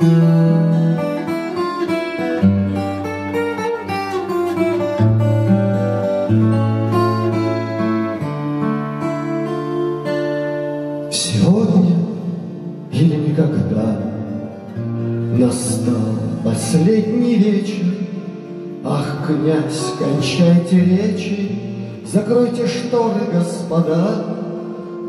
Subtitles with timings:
[0.00, 0.16] Сегодня
[12.90, 14.00] или никогда
[15.36, 15.94] Настал
[16.44, 17.84] последний вечер.
[18.82, 21.58] Ах, князь, кончайте речи
[22.10, 24.24] Закройте шторы, господа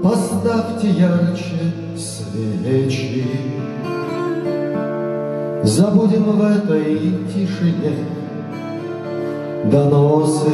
[0.03, 3.51] Поставьте ярче свечи
[5.63, 6.97] Забудем в этой
[7.33, 7.95] тишине
[9.65, 10.51] Доносы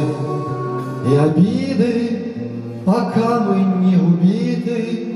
[1.10, 2.34] и обиды
[2.84, 5.08] Пока мы не убиты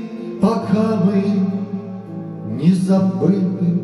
[0.43, 1.23] пока мы
[2.61, 3.81] не забыты.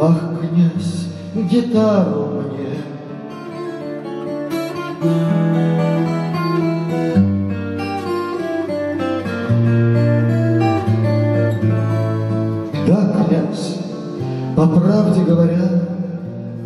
[0.00, 1.08] Ах, князь,
[1.50, 2.78] гитару мне.
[5.02, 5.55] Да,
[14.56, 15.68] по правде говоря,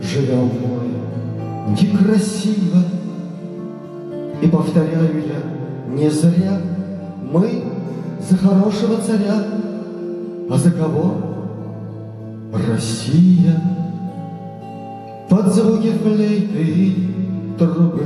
[0.00, 2.78] живем мы некрасиво.
[4.40, 6.60] И повторяю я, не зря
[7.32, 7.64] мы
[8.28, 9.42] за хорошего царя,
[10.48, 11.14] а за кого?
[12.68, 13.60] Россия.
[15.28, 18.04] Под звуки флейты и трубы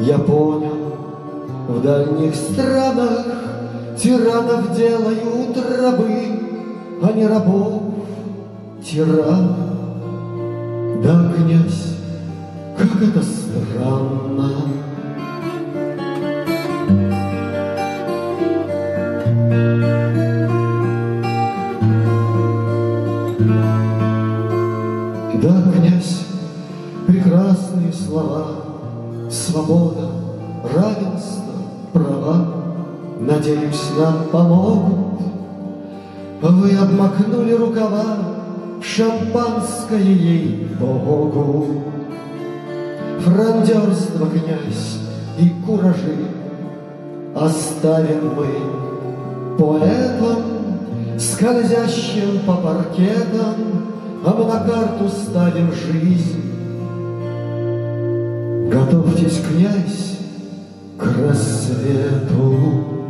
[0.00, 0.96] Я понял,
[1.68, 3.26] в дальних странах
[3.96, 6.40] Тиранов делают рабы,
[7.02, 7.83] А не рабов
[8.84, 9.56] тиран.
[11.02, 11.96] Да, князь,
[12.76, 14.50] как это странно,
[25.42, 26.26] Да, князь,
[27.06, 28.46] прекрасные слова,
[29.30, 30.08] Свобода,
[30.74, 31.54] равенство,
[31.92, 32.46] права,
[33.20, 35.04] Надеюсь, нам помогут.
[36.40, 38.43] Вы обмакнули рукава
[38.84, 41.84] шампанское ей Богу.
[43.20, 44.98] Франдерство, князь,
[45.38, 46.26] и куражи
[47.34, 48.46] Оставим мы
[49.58, 53.86] поэтам, Скользящим по паркетам,
[54.24, 56.42] а мы на карту ставим жизнь.
[58.68, 60.18] Готовьтесь, князь,
[60.98, 63.03] к рассвету.